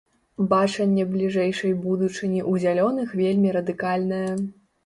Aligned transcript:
Бачанне 0.53 1.03
бліжэйшай 1.11 1.75
будучыні 1.83 2.39
ў 2.51 2.65
зялёных 2.67 3.15
вельмі 3.23 3.55
радыкальнае. 3.59 4.27